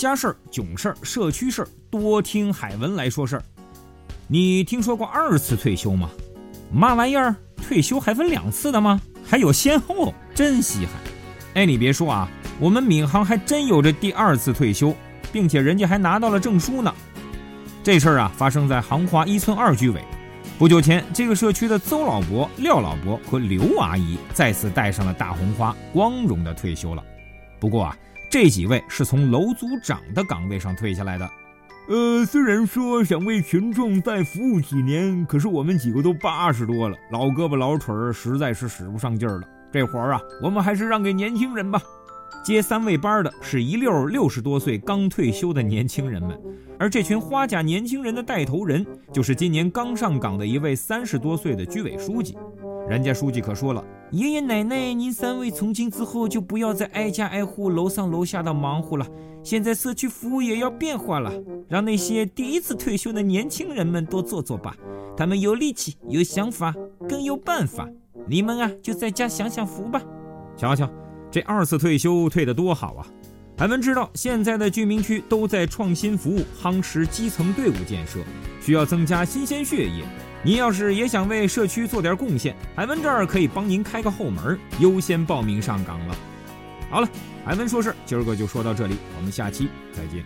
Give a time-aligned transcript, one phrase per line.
[0.00, 3.42] 家事儿、囧事儿、社区事儿，多听海文来说事儿。
[4.28, 6.08] 你听说过二次退休吗？
[6.72, 7.36] 嘛玩意儿？
[7.58, 8.98] 退休还分两次的吗？
[9.28, 10.94] 还有先后，真稀罕。
[11.52, 12.26] 哎，你别说啊，
[12.58, 14.96] 我们闵行还真有着第二次退休，
[15.30, 16.90] 并且人家还拿到了证书呢。
[17.84, 20.00] 这事儿啊，发生在杭华一村二居委。
[20.58, 27.04] 不久前，这个社区的邹老伯、廖老伯和刘阿姨再次戴上了大红花，光荣的退休了。
[27.58, 27.96] 不过啊，
[28.30, 31.28] 这几位是从楼组长的岗位上退下来的。
[31.88, 39.48] 呃，虽然说想为群众再服务几年，可是我们几个都八十多了，老胳膊老腿儿，实在是使不上劲儿了。
[39.72, 41.82] 这活儿啊，我们还是让给年轻人吧。
[42.44, 46.40] 接三位班的是一溜六十多岁刚退休的年轻人们，
[46.78, 52.38] 而这群花甲年轻人的带头人就是今年刚上岗的一位三十多岁的居委书记。
[52.90, 59.06] 人家书记可说了：“爷爷奶奶，您三位从今之后就不要再挨家挨户、楼上楼下的忙活了。
[59.44, 61.32] 现在社区服务也要变化了，
[61.68, 64.76] 让那些第一次退休的年轻人们多做做吧。
[65.16, 66.74] 他们有力气、有想法、
[67.08, 67.88] 更有办法。
[68.26, 70.02] 你们啊，就在家享享福吧。
[70.56, 70.90] 瞧瞧。”
[71.30, 73.06] 这二次退休退得多好啊！
[73.60, 78.20] 海文知道现在的居民区都在创新服务，夯实基层队伍建设，
[78.62, 80.02] 需要增加新鲜血液。
[80.42, 86.16] 您要是也想为社区做点贡献，海文这儿可以帮您开个后门，优先报名上岗了。
[86.88, 87.08] 好了，
[87.44, 90.24] 海文说事今儿个就说到这里，我们下期再见。